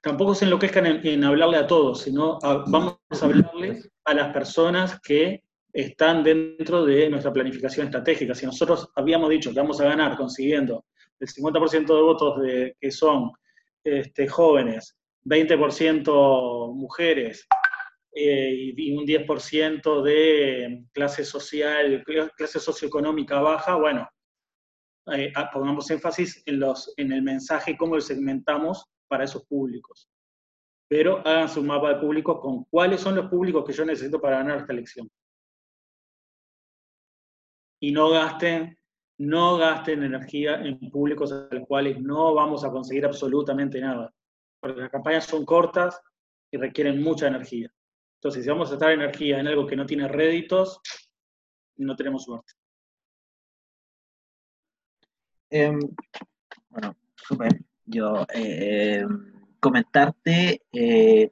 Tampoco 0.03 0.35
se 0.35 0.45
enloquezcan 0.45 0.87
en, 0.87 1.07
en 1.07 1.25
hablarle 1.25 1.59
a 1.59 1.67
todos, 1.67 2.03
sino 2.03 2.39
vamos 2.41 2.99
a 3.11 3.25
hablarle 3.25 3.83
a 4.05 4.15
las 4.15 4.33
personas 4.33 5.01
que 5.01 5.43
están 5.73 6.23
dentro 6.23 6.85
de 6.85 7.11
nuestra 7.11 7.33
planificación 7.33 7.87
estratégica. 7.87 8.35
Si 8.35 8.47
nosotros 8.47 8.89
habíamos 8.95 9.31
dicho 9.31 9.51
que 9.53 9.61
vamos 9.61 9.81
a 9.81 9.85
ganar 9.85 10.17
consiguiendo 10.17 10.85
el 11.19 11.29
50% 11.29 11.87
de 11.87 12.03
votos 12.03 12.41
de, 12.41 12.77
que 12.81 12.91
son 12.91 13.33
este, 13.83 14.29
jóvenes, 14.29 14.97
20% 15.25 16.75
mujeres 16.75 17.47
eh, 18.15 18.73
y 18.77 18.97
un 18.97 19.05
10% 19.05 20.03
de 20.03 20.85
clase 20.93 21.25
social, 21.25 22.05
clase 22.37 22.61
socioeconómica 22.61 23.41
baja, 23.41 23.75
bueno, 23.77 24.09
eh, 25.13 25.33
ah, 25.35 25.51
pongamos 25.53 25.91
énfasis 25.91 26.43
en, 26.47 26.61
los, 26.61 26.95
en 26.97 27.13
el 27.13 27.23
mensaje, 27.23 27.77
cómo 27.77 27.97
lo 27.97 28.01
segmentamos 28.01 28.87
para 29.09 29.25
esos 29.25 29.45
públicos. 29.47 30.09
Pero 30.89 31.27
hagan 31.27 31.49
su 31.49 31.63
mapa 31.63 31.95
de 31.95 32.01
públicos 32.01 32.41
con 32.41 32.65
cuáles 32.65 33.01
son 33.01 33.17
los 33.17 33.29
públicos 33.29 33.65
que 33.65 33.73
yo 33.73 33.85
necesito 33.85 34.21
para 34.21 34.39
ganar 34.39 34.59
esta 34.59 34.73
elección. 34.73 35.11
Y 37.81 37.91
no 37.91 38.11
gasten 38.11 38.79
no 39.19 39.57
gasten 39.57 40.03
energía 40.03 40.57
en 40.57 40.79
públicos 40.91 41.31
a 41.33 41.49
los 41.51 41.67
cuales 41.67 42.01
no 42.01 42.35
vamos 42.35 42.65
a 42.65 42.71
conseguir 42.71 43.05
absolutamente 43.05 43.81
nada, 43.81 44.13
porque 44.61 44.81
las 44.81 44.91
campañas 44.91 45.25
son 45.25 45.45
cortas 45.45 46.01
y 46.51 46.57
requieren 46.57 47.03
mucha 47.03 47.29
energía. 47.29 47.73
Entonces, 48.25 48.43
si 48.43 48.49
vamos 48.49 48.71
a 48.71 48.75
estar 48.75 48.91
energía 48.91 49.39
en 49.39 49.49
algo 49.49 49.67
que 49.67 49.77
no 49.77 49.85
tiene 49.85 50.09
réditos, 50.09 50.81
no 51.77 51.95
tenemos 51.95 52.25
suerte. 52.25 52.55
Em, 55.51 55.79
bueno, 56.71 56.97
súper. 57.17 57.61
Yo 57.85 58.27
eh, 58.35 59.05
comentarte, 59.61 60.63
eh, 60.73 61.31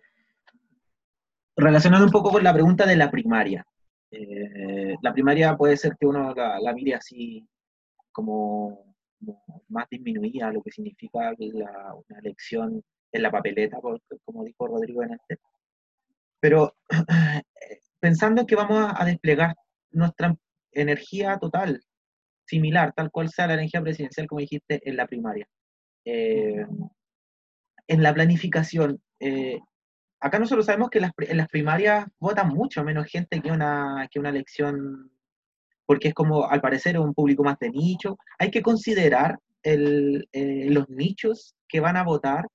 relacionado 1.56 2.04
un 2.04 2.10
poco 2.10 2.30
con 2.30 2.44
la 2.44 2.52
pregunta 2.52 2.84
de 2.84 2.96
la 2.96 3.10
primaria. 3.10 3.66
Eh, 4.10 4.94
la 5.00 5.14
primaria 5.14 5.56
puede 5.56 5.78
ser 5.78 5.96
que 5.98 6.04
uno 6.04 6.34
la, 6.34 6.60
la 6.60 6.74
mire 6.74 6.94
así 6.96 7.48
como, 8.12 8.94
más 9.68 9.88
disminuida 9.88 10.52
lo 10.52 10.62
que 10.62 10.70
significa 10.70 11.32
una 11.38 12.18
elección 12.18 12.84
en 13.10 13.22
la 13.22 13.30
papeleta, 13.30 13.78
como 14.26 14.44
dijo 14.44 14.66
Rodrigo 14.66 15.02
en 15.04 15.14
este. 15.14 15.38
Pero 16.42 16.74
pensando 18.00 18.44
que 18.46 18.56
vamos 18.56 18.92
a 18.94 19.04
desplegar 19.04 19.54
nuestra 19.92 20.36
energía 20.72 21.38
total, 21.38 21.80
similar, 22.44 22.92
tal 22.94 23.10
cual 23.10 23.30
sea 23.30 23.46
la 23.46 23.54
energía 23.54 23.80
presidencial, 23.80 24.26
como 24.26 24.40
dijiste, 24.40 24.80
en 24.84 24.96
la 24.96 25.06
primaria. 25.06 25.46
Eh, 26.04 26.66
en 27.86 28.02
la 28.02 28.12
planificación, 28.12 29.00
eh, 29.20 29.60
acá 30.20 30.40
nosotros 30.40 30.66
sabemos 30.66 30.90
que 30.90 30.98
en 30.98 31.36
las 31.36 31.48
primarias 31.48 32.06
votan 32.18 32.48
mucho 32.48 32.82
menos 32.82 33.06
gente 33.06 33.40
que 33.40 33.50
una, 33.52 34.08
que 34.10 34.18
una 34.18 34.30
elección 34.30 35.12
porque 35.86 36.08
es 36.08 36.14
como, 36.14 36.48
al 36.48 36.60
parecer, 36.60 36.98
un 36.98 37.14
público 37.14 37.44
más 37.44 37.58
de 37.58 37.70
nicho. 37.70 38.16
Hay 38.38 38.50
que 38.50 38.62
considerar 38.62 39.38
el, 39.62 40.28
eh, 40.32 40.66
los 40.70 40.88
nichos 40.88 41.54
que 41.68 41.80
van 41.80 41.96
a 41.96 42.04
votar, 42.04 42.46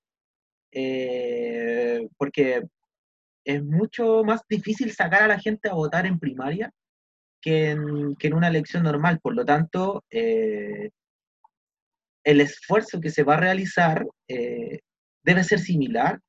eh, 0.72 2.08
porque 2.16 2.62
es 3.48 3.64
mucho 3.64 4.24
más 4.24 4.42
difícil 4.48 4.92
sacar 4.92 5.22
a 5.22 5.28
la 5.28 5.38
gente 5.38 5.68
a 5.68 5.74
votar 5.74 6.06
en 6.06 6.18
primaria 6.18 6.70
que 7.40 7.70
en, 7.70 8.14
que 8.16 8.28
en 8.28 8.34
una 8.34 8.48
elección 8.48 8.82
normal. 8.82 9.20
Por 9.20 9.34
lo 9.34 9.44
tanto, 9.44 10.04
eh, 10.10 10.90
el 12.24 12.40
esfuerzo 12.40 13.00
que 13.00 13.10
se 13.10 13.22
va 13.24 13.34
a 13.34 13.40
realizar 13.40 14.06
debe 14.28 15.44
ser 15.44 15.60
similar 15.60 16.20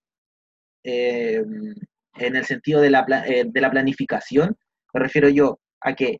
en 0.83 1.75
el 2.13 2.45
sentido 2.45 2.79
de 2.79 2.89
la, 2.89 3.03
de 3.03 3.61
la 3.61 3.71
planificación. 3.71 4.55
Me 4.93 5.01
refiero 5.01 5.27
yo 5.27 5.59
a 5.81 5.93
que 5.95 6.19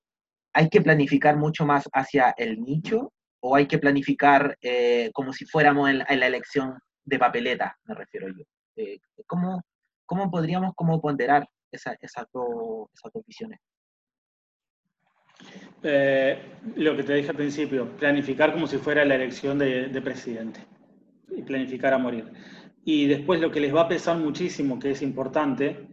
¿hay 0.54 0.70
que 0.70 0.82
planificar 0.82 1.38
mucho 1.38 1.66
más 1.66 1.88
hacia 1.94 2.34
el 2.38 2.62
nicho 2.62 3.14
o 3.42 3.56
hay 3.56 3.68
que 3.68 3.80
planificar 3.80 4.58
eh, 4.62 5.12
como 5.14 5.34
si 5.34 5.46
fuéramos 5.46 5.90
en, 5.90 6.20
la 6.20 6.28
elección 6.28 6.78
de 7.06 7.20
papeleta, 7.20 7.78
me 7.86 7.96
refiero 7.96 8.28
yo? 8.28 8.44
¿Cómo, 10.10 10.24
¿cómo, 10.24 10.32
podríamos 10.32 10.74
como 10.76 11.00
ponderar 11.00 11.48
esa, 11.72 11.96
esas, 12.02 12.26
dos, 12.34 12.90
visiones? 13.28 13.60
Eh, 15.84 16.42
lo 16.76 16.96
que 16.98 17.04
te 17.04 17.14
dije 17.14 17.30
al 17.30 17.36
principio, 17.36 17.96
planificar 17.96 18.52
como 18.52 18.68
si 18.68 18.78
fuera 18.78 19.06
la 19.06 19.16
elección 19.16 19.60
de, 19.60 20.02
presidente 20.02 20.66
y 21.30 21.44
planificar 21.44 21.94
a 21.94 22.00
morir. 22.00 22.32
Y 22.84 23.06
después 23.06 23.40
lo 23.40 23.52
que 23.52 23.60
les 23.60 23.74
va 23.74 23.82
a 23.82 23.88
pesar 23.88 24.18
muchísimo, 24.18 24.80
que 24.80 24.92
es 24.92 25.02
importante, 25.02 25.88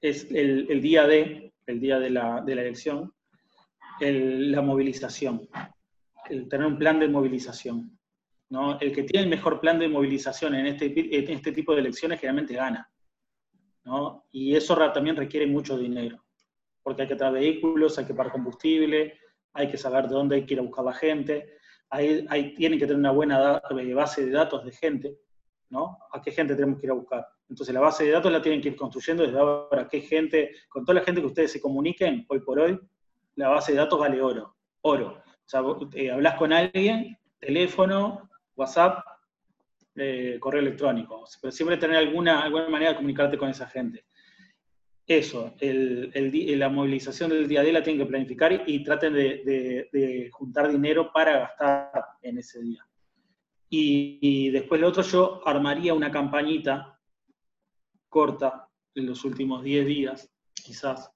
es 0.00 0.30
el, 0.30 0.70
el 0.70 0.80
día 0.80 1.06
de, 1.06 1.52
el 1.66 1.80
día 1.80 1.98
de 1.98 2.10
la, 2.10 2.42
de 2.42 2.54
la 2.54 2.62
elección, 2.62 3.12
la 4.00 4.62
movilización, 4.62 5.48
el 6.30 6.48
tener 6.48 6.66
un 6.66 6.78
plan 6.78 7.00
de 7.00 7.08
movilización. 7.08 7.98
¿no? 8.48 8.78
El 8.78 8.92
que 8.92 9.02
tiene 9.02 9.24
el 9.24 9.30
mejor 9.30 9.60
plan 9.60 9.78
de 9.78 9.88
movilización 9.88 10.54
en 10.54 10.66
este, 10.66 10.86
en 10.86 11.30
este 11.30 11.52
tipo 11.52 11.74
de 11.74 11.80
elecciones 11.80 12.20
generalmente 12.20 12.54
gana. 12.54 12.88
Y 14.32 14.56
eso 14.56 14.76
también 14.92 15.16
requiere 15.16 15.46
mucho 15.46 15.78
dinero, 15.78 16.22
porque 16.82 17.02
hay 17.02 17.08
que 17.08 17.16
traer 17.16 17.34
vehículos, 17.34 17.98
hay 17.98 18.04
que 18.04 18.14
pagar 18.14 18.32
combustible, 18.32 19.18
hay 19.52 19.68
que 19.68 19.78
saber 19.78 20.08
de 20.08 20.14
dónde 20.14 20.36
hay 20.36 20.46
que 20.46 20.54
ir 20.54 20.60
a 20.60 20.62
buscar 20.62 20.84
la 20.84 20.92
gente, 20.92 21.56
hay, 21.90 22.54
tienen 22.54 22.78
que 22.78 22.86
tener 22.86 22.98
una 22.98 23.12
buena 23.12 23.62
eh, 23.70 23.94
base 23.94 24.26
de 24.26 24.32
datos 24.32 24.64
de 24.64 24.72
gente, 24.72 25.18
¿no? 25.70 25.98
¿A 26.12 26.20
qué 26.20 26.32
gente 26.32 26.54
tenemos 26.54 26.80
que 26.80 26.86
ir 26.86 26.90
a 26.90 26.94
buscar? 26.94 27.26
Entonces 27.48 27.72
la 27.72 27.80
base 27.80 28.04
de 28.04 28.10
datos 28.10 28.32
la 28.32 28.42
tienen 28.42 28.60
que 28.60 28.70
ir 28.70 28.76
construyendo 28.76 29.22
desde 29.22 29.38
ahora, 29.38 29.88
qué 29.88 30.00
gente, 30.00 30.50
con 30.68 30.84
toda 30.84 30.98
la 30.98 31.04
gente 31.04 31.20
que 31.20 31.28
ustedes 31.28 31.52
se 31.52 31.60
comuniquen 31.60 32.26
hoy 32.28 32.40
por 32.40 32.58
hoy, 32.58 32.78
la 33.36 33.48
base 33.48 33.72
de 33.72 33.78
datos 33.78 34.00
vale 34.00 34.20
oro. 34.20 34.56
Oro. 34.82 35.22
O 35.22 35.48
sea, 35.48 35.62
eh, 35.94 36.10
hablas 36.10 36.34
con 36.34 36.52
alguien, 36.52 37.16
teléfono, 37.38 38.28
WhatsApp, 38.56 38.98
eh, 39.96 40.38
correo 40.40 40.60
electrónico. 40.60 41.24
Pero 41.40 41.52
siempre 41.52 41.76
tener 41.76 41.96
alguna, 41.96 42.42
alguna 42.42 42.68
manera 42.68 42.90
de 42.90 42.96
comunicarte 42.96 43.38
con 43.38 43.48
esa 43.48 43.66
gente. 43.66 44.04
Eso, 45.06 45.54
el, 45.60 46.10
la 46.58 46.68
movilización 46.68 47.30
del 47.30 47.46
día 47.46 47.60
a 47.60 47.62
día 47.62 47.74
la 47.74 47.82
tienen 47.82 48.04
que 48.04 48.08
planificar 48.08 48.64
y, 48.66 48.82
traten 48.82 49.14
de, 49.14 50.28
juntar 50.32 50.70
dinero 50.70 51.12
para 51.12 51.38
gastar 51.38 52.04
en 52.22 52.38
ese 52.38 52.60
día. 52.60 52.84
Y, 53.70 54.50
después 54.50 54.80
lo 54.80 54.88
otro, 54.88 55.02
yo 55.02 55.46
armaría 55.46 55.94
una 55.94 56.10
campañita 56.10 56.98
corta 58.08 58.68
en 58.94 59.06
los 59.06 59.24
últimos 59.24 59.62
10 59.62 59.86
días, 59.86 60.32
quizás, 60.54 61.12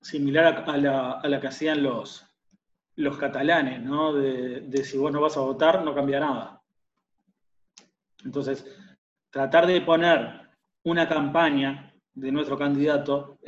similar 0.00 0.64
a, 0.66 0.76
la, 0.76 1.12
a 1.12 1.28
la, 1.28 1.40
que 1.40 1.48
hacían 1.48 1.82
los, 1.82 2.28
los 2.98 3.16
catalanes, 3.16 3.80
¿no? 3.80 4.12
De, 4.12 4.84
si 4.84 4.98
vos 4.98 5.12
no 5.12 5.20
vas 5.20 5.36
a 5.36 5.40
votar, 5.40 5.84
no 5.84 5.94
cambia 5.94 6.18
nada. 6.18 6.57
Entonces, 8.24 8.66
tratar 9.30 9.66
de 9.66 9.80
poner 9.80 10.48
una 10.84 11.08
campaña 11.08 11.94
de 12.14 12.32
nuestro 12.32 12.58
candidato, 12.58 13.38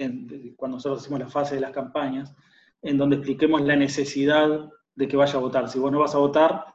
cuando 0.57 0.77
nosotros 0.77 1.01
hacemos 1.01 1.21
la 1.21 1.29
fase 1.29 1.57
de 1.57 1.61
las 1.61 1.73
campañas, 1.73 2.35
en 2.83 2.97
donde 2.97 3.17
expliquemos 3.17 3.63
la 3.63 3.77
necesidad 3.77 4.71
de 4.95 5.09
que 5.09 5.17
vaya 5.17 5.35
a 5.35 5.41
votar. 5.41 5.69
Si 5.69 5.79
vos 5.79 5.91
no 5.91 5.99
vas 5.99 6.15
a 6.15 6.19
votar, 6.19 6.67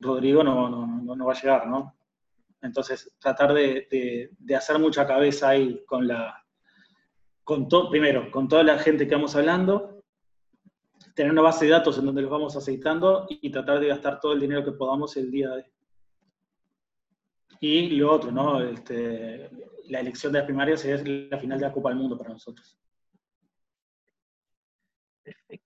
Rodrigo 0.00 0.42
no, 0.42 0.68
no, 0.68 1.16
no 1.16 1.26
va 1.26 1.32
a 1.32 1.40
llegar, 1.40 1.66
¿no? 1.66 1.96
Entonces, 2.60 3.14
tratar 3.18 3.52
de, 3.54 4.30
de 4.38 4.56
hacer 4.56 4.78
mucha 4.78 5.06
cabeza 5.06 5.50
ahí 5.50 5.84
con 5.86 6.08
la, 6.08 6.44
con 7.44 7.68
primero, 7.90 8.30
con 8.30 8.48
toda 8.48 8.62
la 8.64 8.78
gente 8.78 9.06
que 9.06 9.14
vamos 9.14 9.36
hablando, 9.36 10.02
tener 11.14 11.30
una 11.30 11.42
base 11.42 11.66
de 11.66 11.72
datos 11.72 11.98
en 11.98 12.06
donde 12.06 12.22
los 12.22 12.30
vamos 12.30 12.56
aceitando 12.56 13.26
y 13.28 13.50
tratar 13.50 13.78
de 13.78 13.88
gastar 13.88 14.18
todo 14.18 14.32
el 14.32 14.40
dinero 14.40 14.64
que 14.64 14.72
podamos 14.72 15.16
el 15.16 15.30
día 15.30 15.50
de. 15.50 15.73
Y 17.66 17.88
lo 17.96 18.12
otro, 18.12 18.30
¿no? 18.30 18.60
Este, 18.60 19.48
la 19.88 20.00
elección 20.00 20.30
de 20.30 20.40
las 20.40 20.44
primarias 20.44 20.84
es 20.84 21.02
la 21.08 21.38
final 21.38 21.58
de 21.58 21.66
la 21.66 21.72
Copa 21.72 21.88
del 21.88 21.98
Mundo 21.98 22.18
para 22.18 22.28
nosotros. 22.28 22.78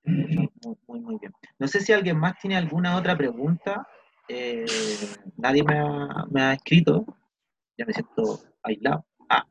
Muy, 0.04 0.48
muy, 0.86 1.00
muy 1.00 1.18
bien. 1.18 1.32
No 1.58 1.66
sé 1.66 1.80
si 1.80 1.92
alguien 1.92 2.16
más 2.16 2.38
tiene 2.38 2.56
alguna 2.56 2.96
otra 2.96 3.18
pregunta. 3.18 3.84
Eh, 4.28 4.64
nadie 5.36 5.64
me 5.64 5.76
ha, 5.76 6.24
me 6.30 6.40
ha 6.40 6.52
escrito. 6.52 7.04
Ya 7.76 7.84
me 7.84 7.92
siento 7.92 8.44
aislado. 8.62 9.04
Ah. 9.28 9.44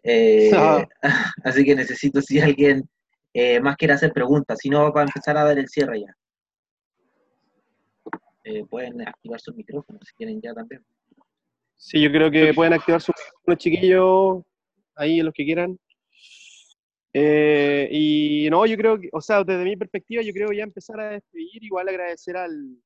Eh, 0.00 0.52
Ah. 0.54 0.86
así 1.44 1.64
que 1.64 1.74
necesito 1.74 2.20
si 2.22 2.38
alguien 2.38 2.88
eh, 3.32 3.58
más 3.58 3.74
quiere 3.76 3.94
hacer 3.94 4.12
preguntas. 4.12 4.60
Si 4.62 4.70
no, 4.70 4.92
para 4.92 5.06
empezar 5.06 5.36
a 5.36 5.42
dar 5.42 5.58
el 5.58 5.68
cierre 5.68 6.02
ya. 6.02 6.16
Eh, 8.44 8.64
pueden 8.64 9.00
activar 9.00 9.40
sus 9.40 9.56
micrófonos 9.56 10.02
si 10.06 10.14
quieren 10.14 10.40
ya 10.40 10.54
también. 10.54 10.84
Sí, 11.86 12.00
yo 12.00 12.10
creo 12.10 12.30
que 12.30 12.54
pueden 12.54 12.72
activar 12.72 13.02
sus 13.02 13.14
los 13.44 13.58
chiquillos 13.58 14.42
ahí, 14.96 15.20
los 15.20 15.34
que 15.34 15.44
quieran. 15.44 15.78
Eh, 17.12 17.88
y 17.92 18.48
no, 18.50 18.64
yo 18.64 18.74
creo 18.78 18.98
que, 18.98 19.10
o 19.12 19.20
sea, 19.20 19.44
desde 19.44 19.64
mi 19.64 19.76
perspectiva, 19.76 20.22
yo 20.22 20.32
creo 20.32 20.50
ya 20.50 20.62
empezar 20.62 20.98
a 20.98 21.10
despedir, 21.10 21.62
igual 21.62 21.86
agradecer 21.86 22.38
al, 22.38 22.78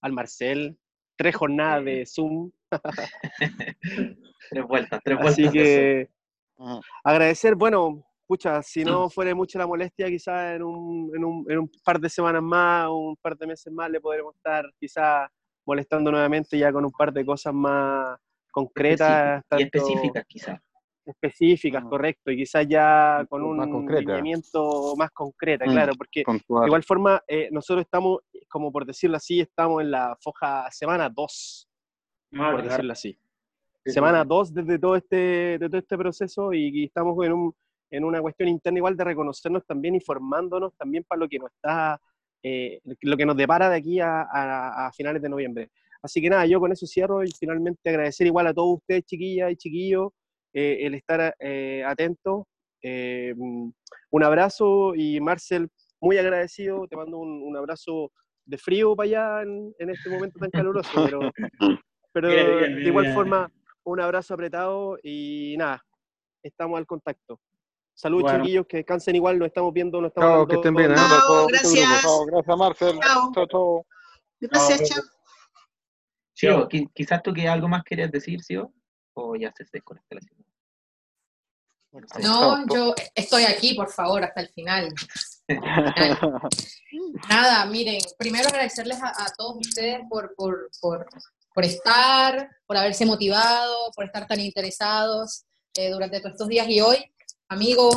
al 0.00 0.12
Marcel, 0.12 0.74
tres 1.16 1.36
jornadas 1.36 1.84
de 1.84 2.06
Zoom, 2.06 2.50
Tres 4.50 4.66
vueltas, 4.66 5.00
tres 5.04 5.18
vueltas. 5.18 5.38
así 5.38 5.50
que. 5.50 6.08
Mm. 6.56 6.78
agradecer, 7.04 7.54
bueno, 7.56 8.06
pucha, 8.26 8.62
si 8.62 8.86
no 8.86 9.10
fuera 9.10 9.34
mucho 9.34 9.58
la 9.58 9.66
molestia, 9.66 10.06
quizás 10.06 10.56
en 10.56 10.62
un, 10.62 11.12
en, 11.14 11.24
un, 11.26 11.46
en 11.50 11.58
un 11.58 11.70
par 11.84 12.00
de 12.00 12.08
semanas 12.08 12.42
más, 12.42 12.88
un 12.88 13.16
par 13.16 13.36
de 13.36 13.48
meses 13.48 13.70
más, 13.70 13.90
le 13.90 14.00
podremos 14.00 14.34
estar 14.34 14.64
quizás 14.80 15.28
molestando 15.66 16.10
nuevamente 16.10 16.56
ya 16.56 16.72
con 16.72 16.86
un 16.86 16.92
par 16.92 17.12
de 17.12 17.26
cosas 17.26 17.52
más 17.52 18.18
concretas. 18.64 19.08
Zoom. 19.48 19.60
Y 19.60 19.64
tanto- 19.64 19.78
específicas 19.78 20.24
quizás. 20.26 20.60
específicas, 21.08 21.82
Ujú. 21.82 21.90
correcto, 21.90 22.30
y 22.32 22.36
quizás 22.38 22.66
ya 22.66 23.24
con 23.28 23.44
un 23.44 23.86
lineamiento 23.88 24.94
más 24.96 25.10
concreta, 25.12 25.64
Mm. 25.64 25.70
claro, 25.70 25.92
porque 25.96 26.24
Puntual. 26.24 26.62
de 26.62 26.66
igual 26.66 26.82
forma 26.82 27.22
eh, 27.28 27.48
nosotros 27.52 27.84
estamos, 27.84 28.18
como 28.48 28.72
por 28.72 28.84
decirlo 28.84 29.16
así, 29.16 29.38
estamos 29.40 29.82
en 29.82 29.92
la 29.92 30.16
foja 30.20 30.68
semana 30.72 31.08
2, 31.08 31.68
Ah, 32.34 32.50
por 32.50 32.62
decirlo 32.64 32.92
así. 32.92 33.12
Sí, 33.12 33.18
sí, 33.84 33.92
Semana 33.92 34.22
sí. 34.22 34.28
2 34.28 34.52
desde 34.52 34.78
todo 34.80 34.96
este, 34.96 35.16
de 35.60 35.68
todo 35.68 35.78
este 35.78 35.96
proceso 35.96 36.52
y, 36.52 36.70
y 36.80 36.84
estamos 36.86 37.24
en, 37.24 37.32
un, 37.34 37.54
en 37.90 38.04
una 38.04 38.20
cuestión 38.20 38.48
interna 38.48 38.78
igual 38.80 38.96
de 38.96 39.04
reconocernos 39.04 39.64
también, 39.64 39.94
informándonos 39.94 40.74
también 40.74 41.04
para 41.04 41.20
lo 41.20 41.28
que 41.28 41.38
nos 41.38 41.52
está, 41.52 42.00
eh, 42.42 42.80
lo 43.02 43.16
que 43.16 43.24
nos 43.26 43.36
depara 43.36 43.70
de 43.70 43.76
aquí 43.76 44.00
a, 44.00 44.22
a- 44.22 44.88
a 44.88 44.92
finales 44.92 45.22
de 45.22 45.28
noviembre. 45.28 45.70
Así 46.06 46.22
que 46.22 46.30
nada, 46.30 46.46
yo 46.46 46.60
con 46.60 46.70
eso 46.70 46.86
cierro 46.86 47.24
y 47.24 47.32
finalmente 47.32 47.90
agradecer 47.90 48.28
igual 48.28 48.46
a 48.46 48.54
todos 48.54 48.76
ustedes, 48.78 49.02
chiquillas 49.06 49.50
y 49.50 49.56
chiquillos, 49.56 50.10
eh, 50.54 50.78
el 50.86 50.94
estar 50.94 51.34
eh, 51.40 51.82
atentos. 51.84 52.44
Eh, 52.80 53.34
un 53.36 54.22
abrazo 54.22 54.94
y 54.94 55.20
Marcel, 55.20 55.68
muy 56.00 56.16
agradecido, 56.16 56.86
te 56.86 56.94
mando 56.94 57.18
un, 57.18 57.42
un 57.42 57.56
abrazo 57.56 58.12
de 58.44 58.56
frío 58.56 58.94
para 58.94 59.08
allá 59.08 59.42
en, 59.42 59.74
en 59.80 59.90
este 59.90 60.08
momento 60.08 60.38
tan 60.38 60.50
caluroso, 60.52 60.88
pero, 60.94 61.18
pero 62.12 62.28
Bien, 62.28 62.58
bien, 62.58 62.74
de 62.76 62.88
igual 62.88 63.04
bien. 63.06 63.14
forma 63.16 63.50
un 63.84 64.00
abrazo 64.00 64.34
apretado 64.34 64.96
y 65.02 65.56
nada, 65.58 65.82
estamos 66.40 66.78
al 66.78 66.86
contacto. 66.86 67.40
Saludos 67.94 68.24
Bueno. 68.30 68.44
chiquillos, 68.44 68.66
que 68.68 68.76
descansen 68.76 69.16
igual, 69.16 69.40
nos 69.40 69.46
estamos 69.48 69.72
viendo, 69.74 70.00
nos 70.00 70.10
estamos 70.10 70.30
Chao, 70.30 70.46
que 70.46 70.54
estén 70.54 70.74
bien, 70.76 70.92
¿eh? 70.92 70.94
Chao, 70.94 71.46
gracias. 71.48 72.02
Chao, 72.02 72.26
gracias 72.26 72.56
Marcel. 72.56 72.98
Chao. 73.00 73.32
Chao, 73.34 73.46
chao. 73.48 73.86
Gracias, 74.40 74.88
Chao. 74.88 75.15
Qui- 76.68 76.90
quizás 76.94 77.22
tú 77.22 77.32
que 77.32 77.48
algo 77.48 77.66
más 77.68 77.82
querías 77.84 78.10
decir, 78.10 78.42
Sio, 78.42 78.72
o 79.14 79.34
ya 79.36 79.52
se 79.56 79.64
desconecta 79.72 80.14
la 80.14 80.20
señal. 80.20 80.44
No, 82.22 82.66
yo 82.74 82.94
estoy 83.14 83.44
aquí, 83.44 83.72
por 83.74 83.90
favor, 83.90 84.22
hasta 84.22 84.42
el 84.42 84.48
final. 84.50 84.92
Nada, 87.30 87.64
miren, 87.66 87.98
primero 88.18 88.48
agradecerles 88.48 89.02
a, 89.02 89.08
a 89.08 89.26
todos 89.36 89.56
ustedes 89.66 90.00
por, 90.08 90.34
por, 90.34 90.68
por, 90.80 91.06
por 91.54 91.64
estar, 91.64 92.50
por 92.66 92.76
haberse 92.76 93.06
motivado, 93.06 93.90
por 93.94 94.04
estar 94.04 94.26
tan 94.26 94.40
interesados 94.40 95.44
eh, 95.74 95.90
durante 95.90 96.18
todos 96.20 96.32
estos 96.32 96.48
días 96.48 96.68
y 96.68 96.80
hoy, 96.82 96.98
amigo, 97.48 97.88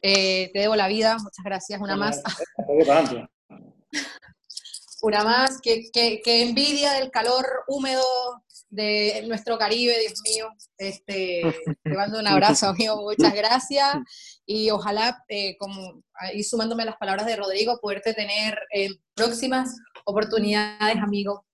eh, 0.00 0.50
te 0.52 0.60
debo 0.60 0.76
la 0.76 0.86
vida, 0.86 1.14
muchas 1.18 1.44
gracias, 1.44 1.80
una 1.80 1.96
más. 1.96 2.22
Una 5.04 5.22
más, 5.22 5.60
que, 5.60 5.90
que, 5.92 6.22
que 6.24 6.42
envidia 6.44 6.94
del 6.94 7.10
calor 7.10 7.44
húmedo 7.68 8.02
de 8.70 9.22
nuestro 9.28 9.58
Caribe, 9.58 9.98
Dios 10.00 10.18
mío. 10.24 10.48
Este, 10.78 11.42
te 11.84 11.90
mando 11.90 12.18
un 12.18 12.26
abrazo, 12.26 12.68
amigo, 12.68 12.96
muchas 13.02 13.34
gracias. 13.34 13.96
Y 14.46 14.70
ojalá, 14.70 15.22
eh, 15.28 15.58
como 15.58 16.02
ahí 16.14 16.42
sumándome 16.42 16.84
a 16.84 16.86
las 16.86 16.96
palabras 16.96 17.26
de 17.26 17.36
Rodrigo, 17.36 17.78
poderte 17.82 18.14
tener 18.14 18.58
en 18.70 18.92
próximas 19.12 19.76
oportunidades, 20.06 20.96
amigo. 20.96 21.44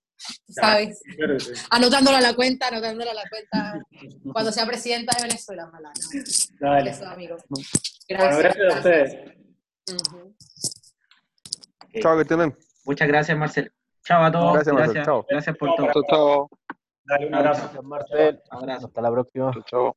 ¿Sabes? 0.47 1.01
Claro 1.17 1.33
que 1.33 1.43
sí. 1.43 1.51
Anotándolo 1.71 2.15
a 2.15 2.21
la 2.21 2.33
cuenta, 2.33 2.69
anotándolo 2.69 3.11
a 3.11 3.15
la 3.15 3.27
cuenta 3.29 3.81
cuando 4.31 4.53
sea 4.53 4.65
presidenta 4.65 5.13
de 5.17 5.23
Venezuela, 5.23 5.67
ojalá. 5.67 5.91
¿no? 5.91 6.69
Dale. 6.69 6.91
Eso, 6.91 7.05
amigo. 7.05 7.35
Bueno, 7.49 7.67
Gracias. 8.07 8.37
gracias 8.37 8.73
a 8.73 8.77
ustedes. 8.77 9.17
Chao, 12.01 12.15
que 12.15 12.21
estén 12.21 12.37
bien. 12.37 12.70
Muchas 12.83 13.07
gracias, 13.07 13.37
Marcel. 13.37 13.71
Chao 14.03 14.23
a 14.23 14.31
todos. 14.31 14.53
Gracias, 14.53 14.73
Marcel. 14.73 14.93
Gracias, 14.93 15.05
Chao. 15.05 15.25
gracias 15.29 15.57
por 15.57 15.69
Chao, 15.69 15.75
todo. 15.77 15.91
Chao, 15.93 16.03
chao. 16.09 16.49
Dale 17.03 17.27
un 17.27 17.35
abrazo. 17.35 17.83
Marcel, 17.83 18.41
Abrazo. 18.49 18.87
hasta 18.87 19.01
la 19.01 19.11
próxima. 19.11 19.51
Chao. 19.65 19.95